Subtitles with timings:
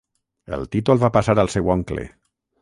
[0.57, 2.09] El títol va passar al seu oncle.